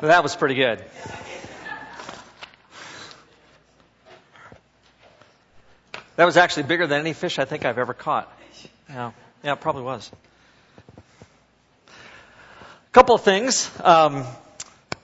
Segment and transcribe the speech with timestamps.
[0.00, 0.82] That was pretty good.
[6.16, 8.30] That was actually bigger than any fish I think I've ever caught.
[8.88, 9.12] Yeah,
[9.44, 10.10] yeah, it probably was.
[11.88, 13.70] A couple of things.
[13.82, 14.24] Um,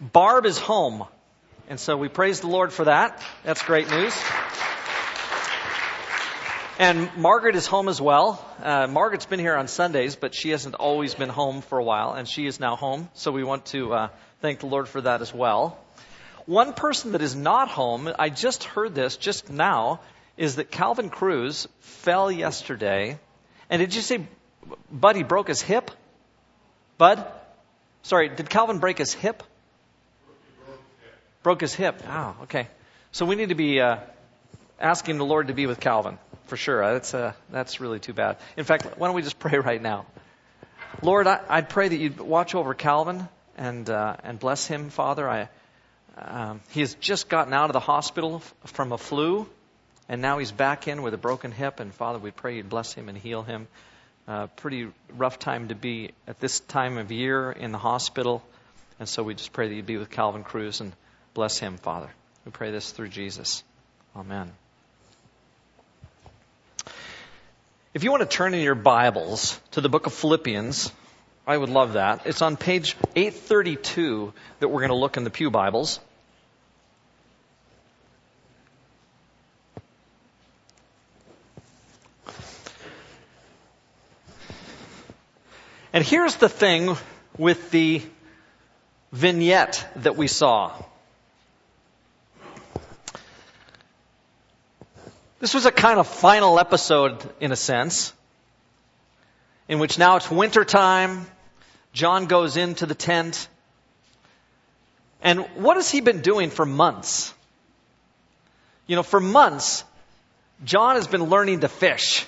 [0.00, 1.04] Barb is home,
[1.68, 3.22] and so we praise the Lord for that.
[3.44, 4.14] That's great news.
[6.78, 8.44] And Margaret is home as well.
[8.62, 12.12] Uh, Margaret's been here on Sundays, but she hasn't always been home for a while,
[12.12, 13.08] and she is now home.
[13.14, 14.08] So we want to uh,
[14.42, 15.78] thank the Lord for that as well.
[16.44, 20.00] One person that is not home, I just heard this just now,
[20.36, 23.18] is that Calvin Cruz fell yesterday.
[23.70, 24.26] And did you say,
[24.92, 25.90] Buddy broke his hip?
[26.98, 27.24] Bud?
[28.02, 29.42] Sorry, did Calvin break his hip?
[31.42, 32.02] Broke his hip.
[32.06, 32.68] Oh, okay.
[33.12, 33.96] So we need to be uh,
[34.78, 36.92] asking the Lord to be with Calvin for sure.
[36.92, 38.38] That's uh, that's really too bad.
[38.56, 40.06] In fact, why don't we just pray right now?
[41.02, 45.28] Lord, I, I pray that you'd watch over Calvin and uh, and bless him, Father.
[45.28, 45.48] I
[46.16, 49.46] um, he has just gotten out of the hospital f- from a flu,
[50.08, 51.80] and now he's back in with a broken hip.
[51.80, 53.68] And Father, we pray you'd bless him and heal him.
[54.26, 58.42] Uh, pretty rough time to be at this time of year in the hospital,
[58.98, 60.92] and so we just pray that you'd be with Calvin Cruz and
[61.34, 62.08] bless him, Father.
[62.44, 63.62] We pray this through Jesus.
[64.16, 64.52] Amen.
[67.96, 70.92] If you want to turn in your Bibles to the book of Philippians,
[71.46, 72.26] I would love that.
[72.26, 75.98] It's on page 832 that we're going to look in the Pew Bibles.
[85.94, 86.98] And here's the thing
[87.38, 88.02] with the
[89.10, 90.74] vignette that we saw.
[95.38, 98.14] This was a kind of final episode, in a sense,
[99.68, 101.26] in which now it's winter time.
[101.92, 103.48] John goes into the tent.
[105.20, 107.34] And what has he been doing for months?
[108.86, 109.84] You know, for months,
[110.64, 112.24] John has been learning to fish.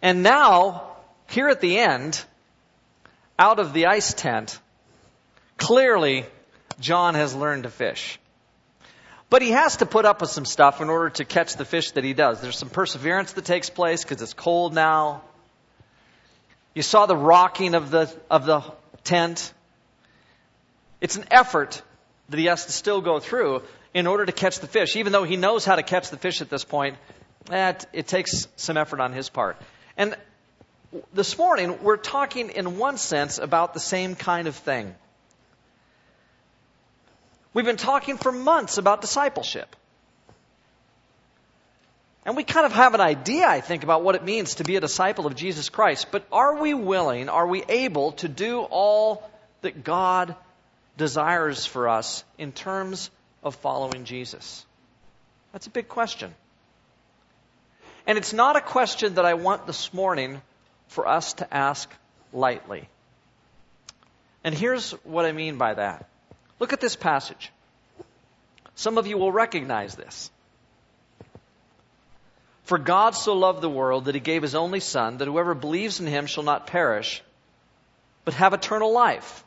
[0.00, 0.84] And now,
[1.26, 2.22] here at the end,
[3.40, 4.56] out of the ice tent,
[5.56, 6.26] clearly,
[6.78, 8.19] John has learned to fish.
[9.30, 11.92] But he has to put up with some stuff in order to catch the fish
[11.92, 12.40] that he does.
[12.40, 15.22] There's some perseverance that takes place because it's cold now.
[16.74, 18.62] You saw the rocking of the, of the
[19.04, 19.52] tent.
[21.00, 21.80] It's an effort
[22.28, 23.62] that he has to still go through
[23.94, 24.96] in order to catch the fish.
[24.96, 26.96] Even though he knows how to catch the fish at this point,
[27.46, 29.56] that it takes some effort on his part.
[29.96, 30.16] And
[31.14, 34.94] this morning, we're talking in one sense about the same kind of thing.
[37.52, 39.74] We've been talking for months about discipleship.
[42.24, 44.76] And we kind of have an idea, I think, about what it means to be
[44.76, 46.08] a disciple of Jesus Christ.
[46.12, 49.28] But are we willing, are we able to do all
[49.62, 50.36] that God
[50.96, 53.10] desires for us in terms
[53.42, 54.64] of following Jesus?
[55.52, 56.34] That's a big question.
[58.06, 60.42] And it's not a question that I want this morning
[60.88, 61.90] for us to ask
[62.32, 62.88] lightly.
[64.44, 66.09] And here's what I mean by that.
[66.60, 67.50] Look at this passage.
[68.76, 70.30] Some of you will recognize this.
[72.64, 75.98] For God so loved the world that he gave his only Son, that whoever believes
[75.98, 77.22] in him shall not perish,
[78.24, 79.42] but have eternal life.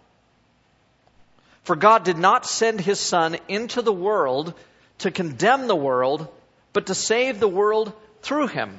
[1.64, 4.54] For God did not send his Son into the world
[5.00, 6.28] to condemn the world,
[6.74, 8.78] but to save the world through him.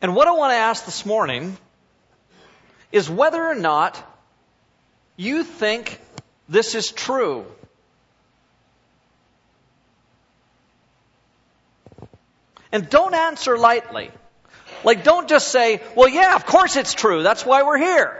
[0.00, 1.56] And what I want to ask this morning
[2.92, 4.00] is whether or not
[5.20, 6.00] you think
[6.48, 7.44] this is true.
[12.72, 14.10] And don't answer lightly.
[14.82, 17.22] Like, don't just say, well, yeah, of course it's true.
[17.22, 18.16] That's why we're here.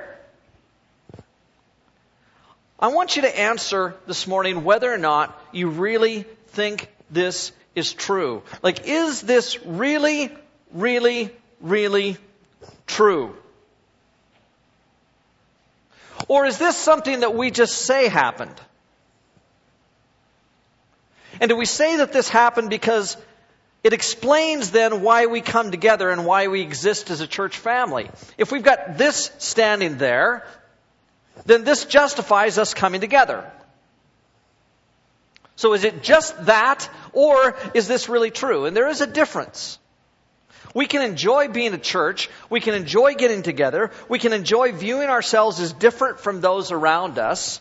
[2.78, 7.94] I want you to answer this morning whether or not you really think this is
[7.94, 8.43] true.
[8.62, 10.31] Like, is this really,
[10.75, 11.31] really,
[11.62, 12.19] really
[12.87, 13.34] true?
[16.31, 18.55] Or is this something that we just say happened?
[21.41, 23.17] And do we say that this happened because
[23.82, 28.09] it explains then why we come together and why we exist as a church family?
[28.38, 30.47] If we've got this standing there,
[31.47, 33.50] then this justifies us coming together.
[35.56, 38.67] So is it just that, or is this really true?
[38.67, 39.81] And there is a difference.
[40.75, 42.31] We can enjoy being a church.
[42.49, 43.90] We can enjoy getting together.
[44.08, 47.61] We can enjoy viewing ourselves as different from those around us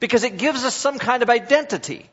[0.00, 2.08] because it gives us some kind of identity.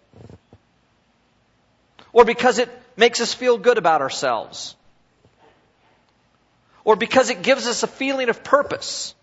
[2.12, 4.76] Or because it makes us feel good about ourselves.
[6.84, 9.14] or because it gives us a feeling of purpose,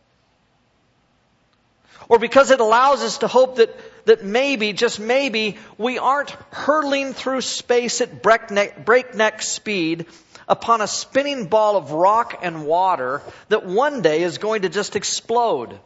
[2.09, 3.75] or because it allows us to hope that,
[4.07, 10.07] that maybe, just maybe, we aren't hurtling through space at breakneck, breakneck speed
[10.49, 14.95] upon a spinning ball of rock and water that one day is going to just
[14.95, 15.79] explode.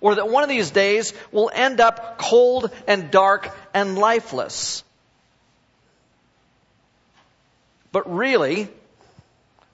[0.00, 4.82] Or that one of these days will end up cold and dark and lifeless.
[7.92, 8.68] But really,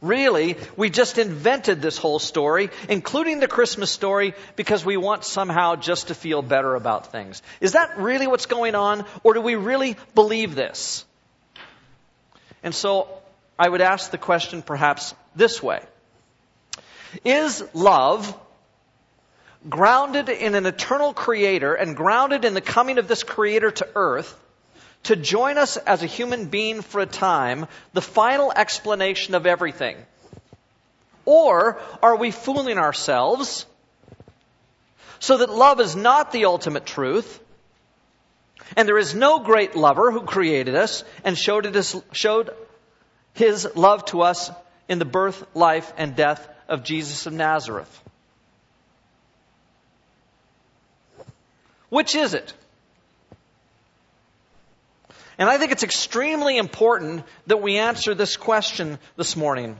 [0.00, 5.76] really, we just invented this whole story, including the Christmas story, because we want somehow
[5.76, 7.42] just to feel better about things.
[7.60, 9.04] Is that really what's going on?
[9.22, 11.04] Or do we really believe this?
[12.62, 13.08] And so
[13.58, 15.80] I would ask the question perhaps this way
[17.24, 18.38] Is love
[19.68, 24.38] grounded in an eternal creator and grounded in the coming of this creator to earth
[25.06, 29.96] to join us as a human being for a time the final explanation of everything?
[31.24, 33.66] Or are we fooling ourselves
[35.20, 37.40] so that love is not the ultimate truth?
[38.76, 42.50] And there is no great lover who created us and showed, showed
[43.32, 44.50] his love to us
[44.88, 48.02] in the birth, life, and death of Jesus of Nazareth.
[51.90, 52.52] Which is it?
[55.38, 59.76] And I think it's extremely important that we answer this question this morning.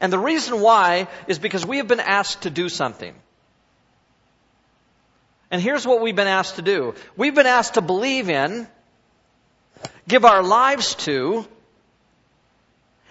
[0.00, 3.14] And the reason why is because we have been asked to do something.
[5.50, 6.94] And here's what we've been asked to do.
[7.16, 8.66] We've been asked to believe in,
[10.08, 11.46] give our lives to,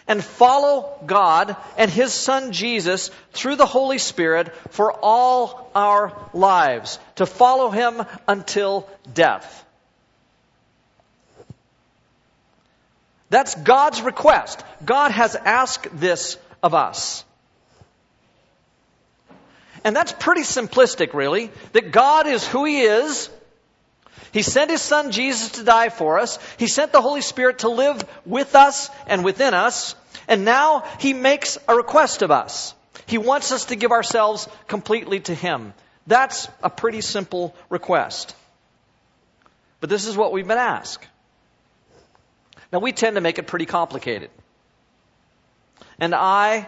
[0.08, 7.00] and follow God and His Son Jesus through the Holy Spirit for all our lives,
[7.16, 9.65] to follow Him until death.
[13.36, 14.64] That's God's request.
[14.86, 17.26] God has asked this of us.
[19.84, 23.30] And that's pretty simplistic, really, that God is who He is,
[24.32, 26.40] he sent His Son Jesus to die for us.
[26.58, 29.96] He sent the Holy Spirit to live with us and within us.
[30.30, 32.74] And now He makes a request of us.
[33.06, 35.74] He wants us to give ourselves completely to Him.
[36.08, 38.34] That's a pretty simple request.
[39.82, 41.06] But this is what we've been asked.
[42.72, 44.30] Now we tend to make it pretty complicated.
[46.00, 46.68] And I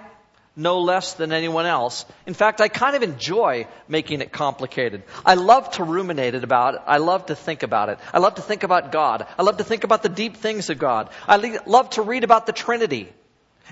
[0.57, 2.05] no less than anyone else.
[2.25, 5.03] In fact, I kind of enjoy making it complicated.
[5.23, 6.81] I love to ruminate about it.
[6.87, 7.99] I love to think about it.
[8.11, 9.27] I love to think about God.
[9.37, 11.11] I love to think about the deep things of God.
[11.27, 13.13] I love to read about the Trinity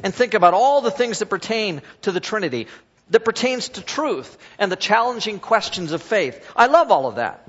[0.03, 2.67] and think about all the things that pertain to the Trinity,
[3.09, 6.47] that pertains to truth and the challenging questions of faith.
[6.55, 7.44] I love all of that.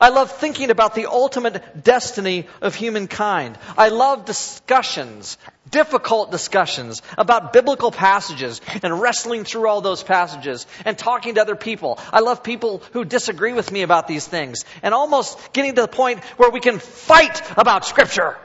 [0.00, 3.58] I love thinking about the ultimate destiny of humankind.
[3.76, 5.38] I love discussions,
[5.70, 11.56] difficult discussions about biblical passages and wrestling through all those passages and talking to other
[11.56, 11.98] people.
[12.12, 15.88] I love people who disagree with me about these things and almost getting to the
[15.88, 18.36] point where we can fight about scripture.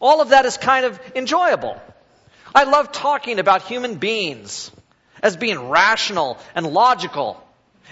[0.00, 1.80] All of that is kind of enjoyable.
[2.54, 4.70] I love talking about human beings
[5.22, 7.42] as being rational and logical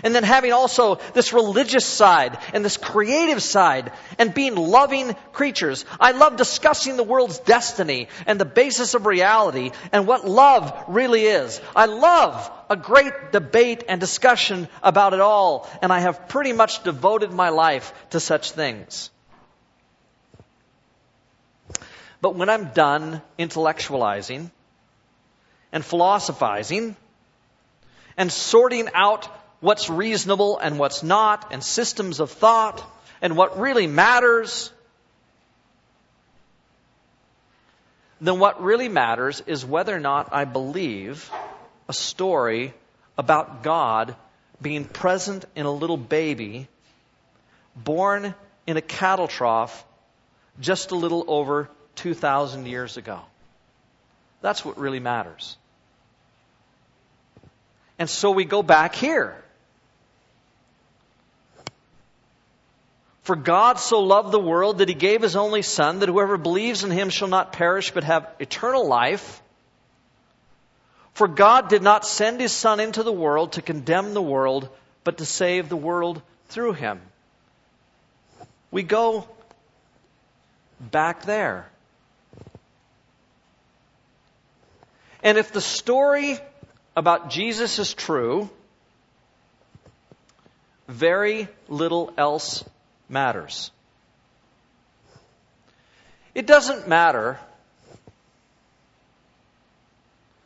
[0.03, 5.85] and then having also this religious side and this creative side and being loving creatures.
[5.99, 11.25] I love discussing the world's destiny and the basis of reality and what love really
[11.25, 11.61] is.
[11.75, 16.83] I love a great debate and discussion about it all, and I have pretty much
[16.83, 19.11] devoted my life to such things.
[22.21, 24.50] But when I'm done intellectualizing
[25.73, 26.97] and philosophizing
[28.17, 29.29] and sorting out
[29.61, 32.83] what's reasonable and what's not, and systems of thought,
[33.23, 34.73] and what really matters,
[38.21, 41.31] then what really matters is whether or not I believe
[41.89, 42.75] a story
[43.19, 44.17] about God
[44.61, 46.69] being present in a little baby
[47.75, 48.35] born
[48.67, 49.85] in a cattle trough
[50.61, 53.21] just a little over 2,000 years ago.
[54.41, 55.57] That's what really matters.
[57.99, 59.37] And so we go back here.
[63.26, 66.85] For God so loved the world that he gave his only Son, that whoever believes
[66.85, 69.42] in him shall not perish but have eternal life.
[71.14, 74.68] For God did not send his Son into the world to condemn the world,
[75.02, 77.00] but to save the world through him.
[78.71, 79.26] We go
[80.78, 81.68] back there.
[85.25, 86.38] And if the story
[86.95, 88.49] about Jesus is true,
[90.87, 92.62] very little else
[93.09, 93.71] matters.
[96.35, 97.39] It doesn't matter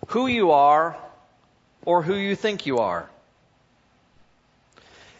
[0.09, 0.97] who you are
[1.85, 3.09] or who you think you are.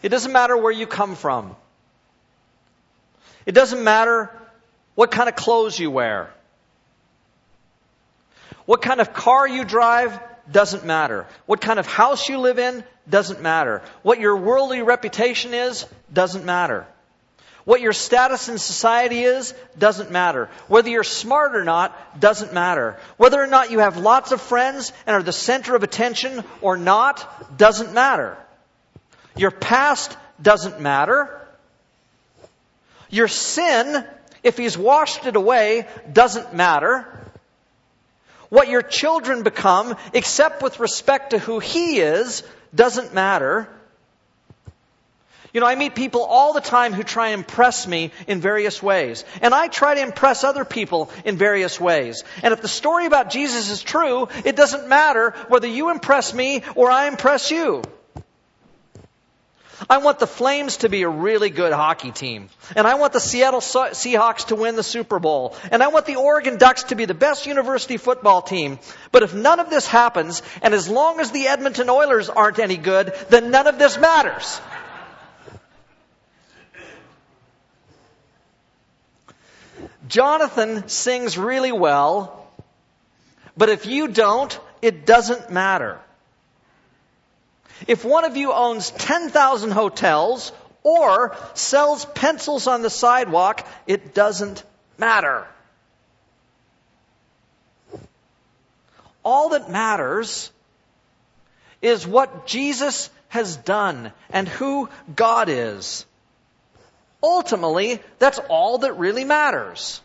[0.01, 1.55] It doesn't matter where you come from.
[3.45, 4.29] It doesn't matter
[4.95, 6.33] what kind of clothes you wear.
[8.65, 10.19] What kind of car you drive
[10.49, 11.27] doesn't matter.
[11.45, 13.81] What kind of house you live in doesn't matter.
[14.03, 16.85] What your worldly reputation is doesn't matter.
[17.63, 20.49] What your status in society is doesn't matter.
[20.67, 22.97] Whether you're smart or not doesn't matter.
[23.17, 26.75] Whether or not you have lots of friends and are the center of attention or
[26.75, 28.37] not doesn't matter.
[29.35, 31.39] Your past doesn't matter.
[33.09, 34.05] Your sin,
[34.41, 37.07] if he's washed it away, doesn't matter.
[38.49, 43.69] What your children become, except with respect to who he is, doesn't matter.
[45.53, 48.81] You know, I meet people all the time who try and impress me in various
[48.81, 49.25] ways.
[49.41, 52.23] And I try to impress other people in various ways.
[52.41, 56.63] And if the story about Jesus is true, it doesn't matter whether you impress me
[56.75, 57.83] or I impress you.
[59.89, 62.49] I want the Flames to be a really good hockey team.
[62.75, 65.55] And I want the Seattle Seahawks to win the Super Bowl.
[65.71, 68.79] And I want the Oregon Ducks to be the best university football team.
[69.11, 72.77] But if none of this happens, and as long as the Edmonton Oilers aren't any
[72.77, 74.61] good, then none of this matters.
[80.11, 82.45] Jonathan sings really well,
[83.55, 86.01] but if you don't, it doesn't matter.
[87.87, 90.51] If one of you owns 10,000 hotels
[90.83, 94.65] or sells pencils on the sidewalk, it doesn't
[94.97, 95.47] matter.
[99.23, 100.51] All that matters
[101.81, 106.05] is what Jesus has done and who God is.
[107.23, 110.01] Ultimately, that's all that really matters.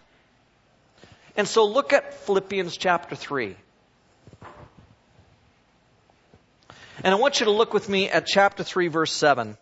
[1.36, 3.56] And so look at Philippians chapter 3.
[7.04, 9.56] And I want you to look with me at chapter 3, verse 7.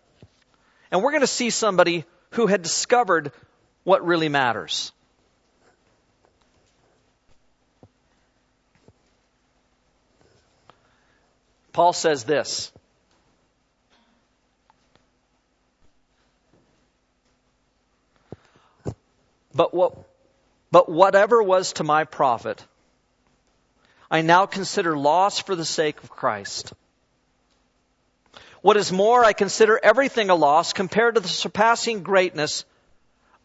[0.91, 3.31] And we're going to see somebody who had discovered
[3.83, 4.91] what really matters.
[11.73, 12.71] Paul says this
[19.55, 19.97] But what,
[20.69, 22.63] but whatever was to my profit,
[24.11, 26.73] I now consider loss for the sake of Christ.
[28.61, 32.65] What is more, I consider everything a loss compared to the surpassing greatness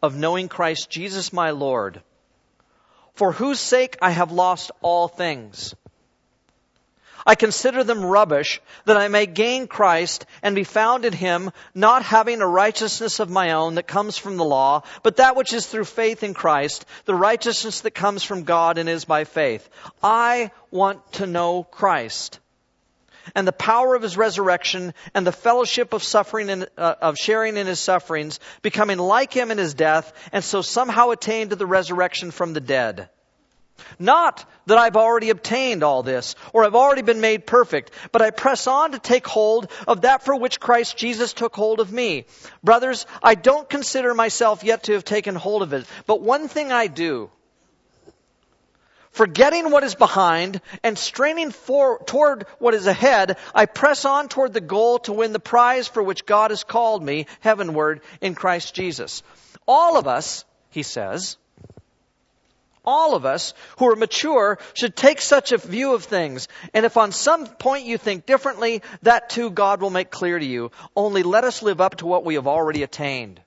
[0.03, 2.03] of knowing Christ Jesus my Lord,
[3.15, 5.75] for whose sake I have lost all things.
[7.27, 12.03] I consider them rubbish that I may gain Christ and be found in him, not
[12.03, 15.67] having a righteousness of my own that comes from the law, but that which is
[15.67, 19.69] through faith in Christ, the righteousness that comes from God and is by faith.
[20.03, 22.41] I want to know Christ
[23.35, 27.57] and the power of his resurrection and the fellowship of suffering in, uh, of sharing
[27.57, 31.67] in his sufferings, becoming like him in his death, and so somehow attain to the
[31.67, 33.09] resurrection from the dead.
[33.99, 38.31] Not that I've already obtained all this, or have already been made perfect, but I
[38.31, 42.27] press on to take hold of that for which Christ Jesus took hold of me.
[42.63, 46.73] Brothers, I don't consider myself yet to have taken hold of it, but one thing
[46.73, 47.31] I do.
[49.11, 54.53] Forgetting what is behind and straining for, toward what is ahead, I press on toward
[54.53, 58.73] the goal to win the prize for which God has called me heavenward in Christ
[58.73, 59.25] Jesus.
[59.67, 61.39] All of us, he says,
[62.85, 66.49] all of us who are mature should take such a view of things.
[66.75, 70.45] And if on some point you think differently, that too God will make clear to
[70.45, 70.71] you.
[70.97, 73.41] Only let us live up to what we have already attained.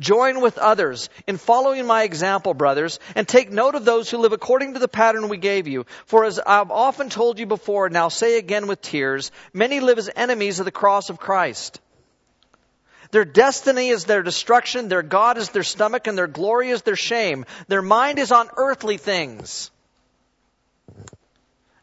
[0.00, 4.32] Join with others in following my example, brothers, and take note of those who live
[4.32, 5.84] according to the pattern we gave you.
[6.06, 10.08] For as I've often told you before, now say again with tears, many live as
[10.16, 11.80] enemies of the cross of Christ.
[13.10, 16.96] Their destiny is their destruction, their God is their stomach, and their glory is their
[16.96, 17.44] shame.
[17.68, 19.70] Their mind is on earthly things.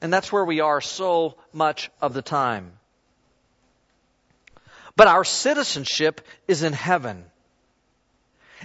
[0.02, 2.72] And that's where we are so much of the time.
[4.96, 7.26] But our citizenship is in heaven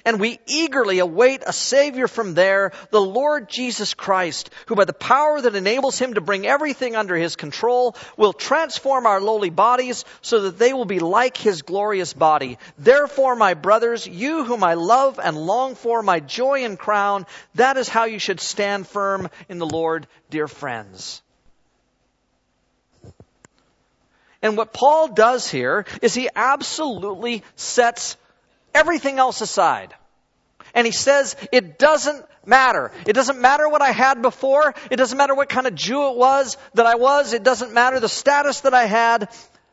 [0.04, 4.92] and we eagerly await a Savior from there, the Lord Jesus Christ, who by the
[4.92, 10.04] power that enables him to bring everything under his control will transform our lowly bodies
[10.20, 12.58] so that they will be like his glorious body.
[12.78, 17.76] Therefore, my brothers, you whom I love and long for, my joy and crown, that
[17.76, 21.22] is how you should stand firm in the Lord, dear friends.
[24.42, 28.16] And what Paul does here is he absolutely sets
[28.74, 29.94] everything else aside.
[30.74, 32.92] And he says, it doesn't matter.
[33.06, 34.74] It doesn't matter what I had before.
[34.90, 37.32] It doesn't matter what kind of Jew it was that I was.
[37.32, 39.28] It doesn't matter the status that I had.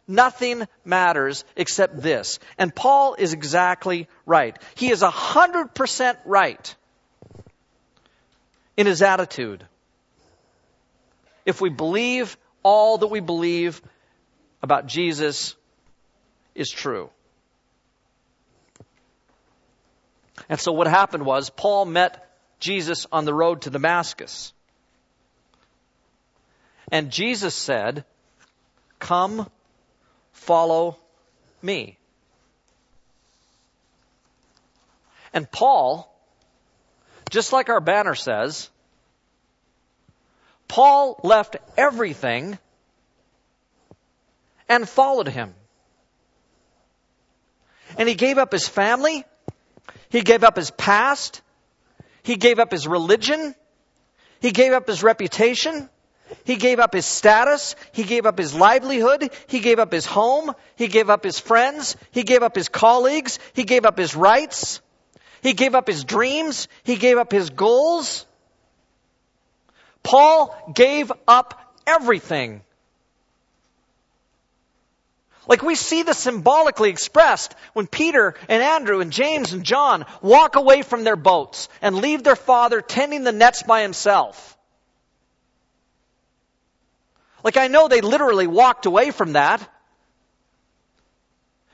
[0.07, 2.39] Nothing matters except this.
[2.57, 4.57] And Paul is exactly right.
[4.75, 6.75] He is a hundred percent right
[8.75, 9.65] in his attitude.
[11.45, 13.81] If we believe all that we believe
[14.61, 15.55] about Jesus
[16.55, 17.09] is true.
[20.47, 22.25] And so what happened was Paul met
[22.59, 24.53] Jesus on the road to Damascus.
[26.91, 28.05] And Jesus said,
[28.99, 29.49] Come,
[30.31, 30.97] follow
[31.61, 31.97] me.
[35.33, 36.11] And Paul,
[37.29, 38.69] just like our banner says,
[40.67, 42.57] Paul left everything
[44.67, 45.53] and followed him.
[47.97, 49.25] And he gave up his family.
[50.09, 51.41] He gave up his past.
[52.23, 53.55] He gave up his religion.
[54.41, 55.89] He gave up his reputation.
[56.43, 57.75] He gave up his status.
[57.91, 59.31] He gave up his livelihood.
[59.47, 60.53] He gave up his home.
[60.75, 61.95] He gave up his friends.
[62.11, 63.39] He gave up his colleagues.
[63.53, 64.81] He gave up his rights.
[65.41, 66.67] He gave up his dreams.
[66.83, 68.25] He gave up his goals.
[70.03, 72.61] Paul gave up everything
[75.49, 80.55] like we see this symbolically expressed when Peter and Andrew and James and John walk
[80.55, 84.55] away from their boats and leave their father tending the nets by himself.
[87.43, 89.67] Like I know they literally walked away from that.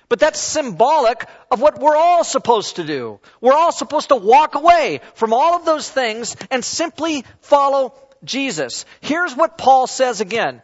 [0.07, 3.19] But that's symbolic of what we're all supposed to do.
[3.41, 8.85] We're all supposed to walk away from all of those things and simply follow Jesus.
[9.01, 10.61] Here's what Paul says again.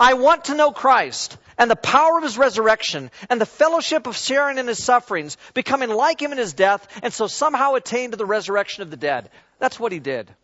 [0.00, 4.16] I want to know Christ and the power of his resurrection and the fellowship of
[4.16, 8.16] sharing in his sufferings, becoming like him in his death, and so somehow attain to
[8.16, 9.28] the resurrection of the dead.
[9.58, 10.34] That's what he did.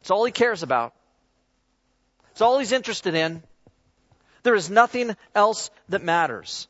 [0.00, 0.94] It's all he cares about.
[2.32, 3.44] It's all he's interested in.
[4.42, 6.66] There is nothing else that matters.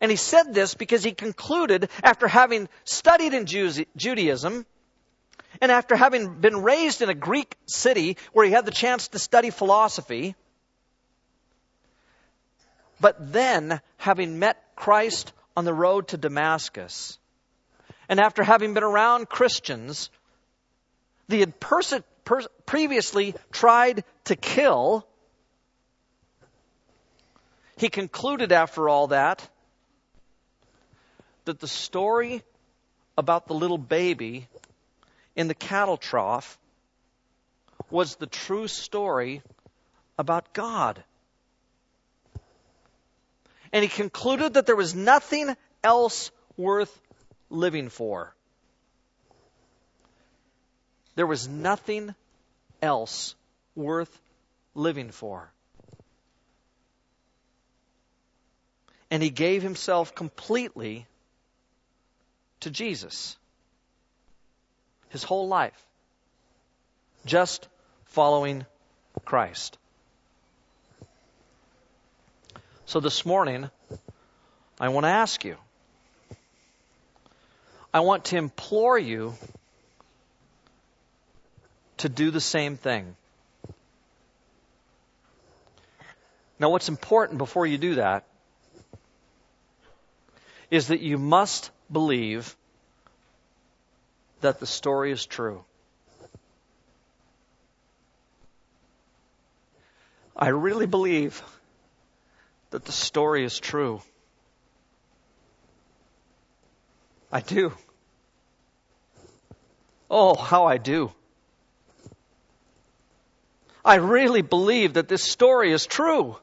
[0.00, 4.64] And he said this because he concluded, after having studied in Judaism,
[5.60, 9.18] and after having been raised in a Greek city where he had the chance to
[9.18, 10.34] study philosophy,
[13.00, 17.18] but then, having met Christ on the road to Damascus,
[18.08, 20.10] and after having been around Christians,
[21.28, 25.06] they had pers- pers- previously tried to kill,
[27.76, 29.48] he concluded after all that
[31.44, 32.42] that the story
[33.18, 34.48] about the little baby
[35.36, 36.58] in the cattle trough
[37.90, 39.42] was the true story
[40.18, 41.02] about God
[43.74, 47.00] and he concluded that there was nothing else worth
[47.50, 48.32] living for.
[51.16, 52.14] There was nothing
[52.80, 53.34] else
[53.74, 54.20] worth
[54.76, 55.52] living for.
[59.10, 61.08] And he gave himself completely
[62.60, 63.36] to Jesus.
[65.08, 65.84] His whole life.
[67.26, 67.66] Just
[68.04, 68.66] following
[69.24, 69.78] Christ.
[72.86, 73.70] So this morning,
[74.78, 75.56] I want to ask you,
[77.92, 79.34] I want to implore you
[81.98, 83.16] to do the same thing.
[86.58, 88.24] Now, what's important before you do that
[90.70, 92.54] is that you must believe
[94.42, 95.64] that the story is true.
[100.36, 101.42] I really believe
[102.74, 104.02] that the story is true.
[107.30, 107.72] I do.
[110.10, 111.12] Oh, how I do.
[113.84, 116.36] I really believe that this story is true.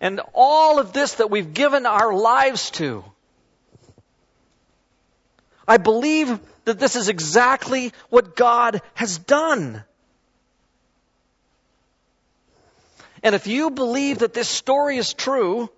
[0.00, 3.04] And all of this that we've given our lives to,
[5.68, 9.84] I believe that this is exactly what God has done.
[13.24, 15.70] And if you believe that this story is true,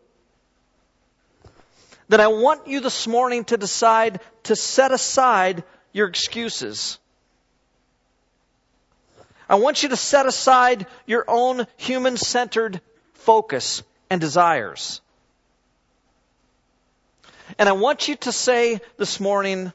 [2.08, 6.98] then I want you this morning to decide to set aside your excuses.
[9.48, 12.80] I want you to set aside your own human centered
[13.14, 15.00] focus and desires.
[17.60, 19.72] And I want you to say this morning,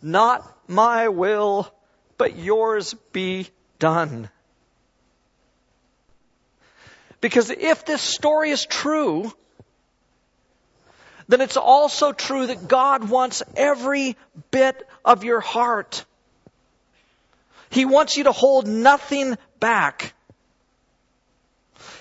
[0.00, 1.68] not my will,
[2.16, 3.48] but yours be
[3.80, 4.30] done.
[7.20, 9.32] Because if this story is true,
[11.26, 14.16] then it's also true that God wants every
[14.50, 16.04] bit of your heart.
[17.70, 20.14] He wants you to hold nothing back.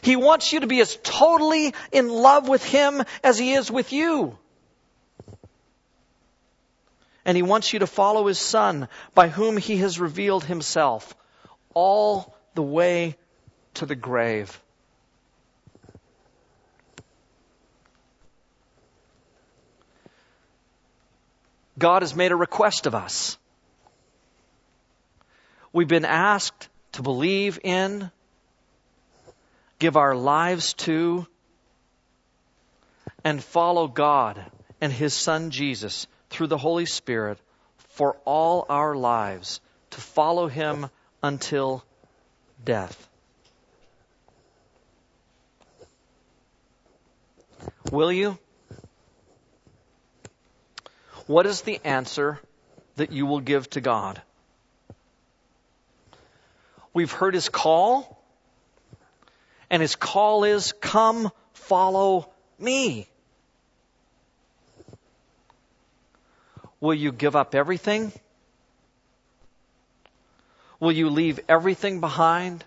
[0.01, 3.91] He wants you to be as totally in love with Him as He is with
[3.91, 4.37] you.
[7.25, 11.13] And He wants you to follow His Son, by whom He has revealed Himself,
[11.73, 13.17] all the way
[13.73, 14.61] to the grave.
[21.77, 23.37] God has made a request of us.
[25.71, 28.09] We've been asked to believe in,
[29.77, 31.27] give our lives to,
[33.23, 34.43] and follow God
[34.81, 37.37] and His Son Jesus through the Holy Spirit
[37.89, 39.59] for all our lives,
[39.91, 40.89] to follow Him
[41.21, 41.83] until
[42.63, 43.07] death.
[47.91, 48.37] Will you?
[51.27, 52.39] What is the answer
[52.95, 54.21] that you will give to God?
[56.93, 58.23] We've heard his call,
[59.69, 63.07] and his call is, Come, follow me.
[66.79, 68.13] Will you give up everything?
[70.79, 72.63] Will you leave everything behind?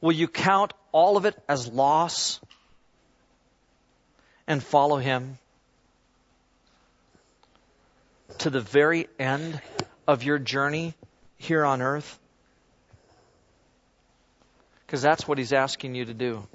[0.00, 2.40] Will you count all of it as loss
[4.48, 5.38] and follow him?
[8.38, 9.60] To the very end
[10.06, 10.94] of your journey
[11.36, 12.18] here on earth?
[14.86, 16.46] Because that's what he's asking you to do.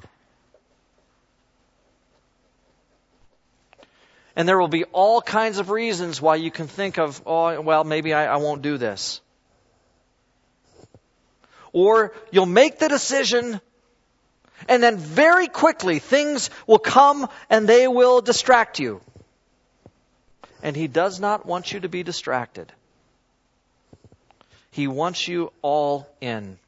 [4.35, 7.83] And there will be all kinds of reasons why you can think of, oh, well,
[7.83, 9.19] maybe I, I won't do this.
[11.73, 13.59] Or you'll make the decision
[14.67, 19.01] and then very quickly things will come and they will distract you
[20.61, 22.71] and He does not want you to be distracted.
[24.71, 26.59] He wants you all in.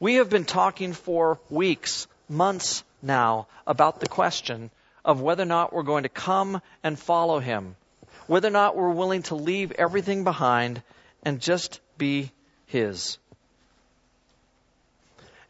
[0.00, 4.70] We have been talking for weeks, months now about the question
[5.04, 7.76] of whether or not we're going to come and follow Him,
[8.26, 10.82] whether or not we're willing to leave everything behind
[11.22, 12.32] and just be
[12.66, 13.18] His.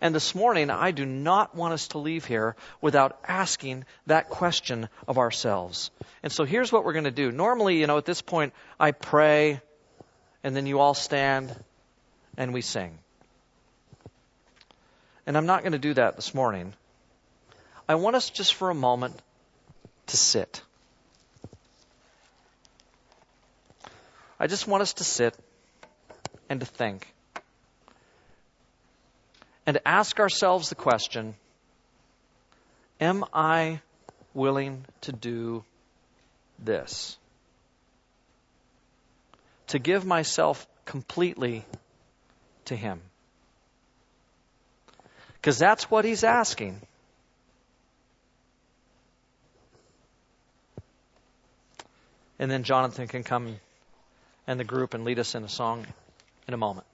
[0.00, 4.88] And this morning, I do not want us to leave here without asking that question
[5.08, 5.90] of ourselves.
[6.22, 7.32] And so here's what we're going to do.
[7.32, 9.60] Normally, you know, at this point, I pray,
[10.44, 11.54] and then you all stand
[12.36, 12.98] and we sing.
[15.26, 16.74] And I'm not going to do that this morning.
[17.88, 19.20] I want us just for a moment
[20.08, 20.62] to sit.
[24.38, 25.34] I just want us to sit
[26.50, 27.12] and to think
[29.66, 31.34] and ask ourselves the question
[33.00, 33.80] Am I
[34.32, 35.64] willing to do
[36.58, 37.18] this?
[39.68, 41.64] To give myself completely
[42.66, 43.00] to Him.
[45.34, 46.80] Because that's what He's asking.
[52.38, 53.56] And then Jonathan can come
[54.46, 55.86] and the group and lead us in a song
[56.46, 56.86] in a moment.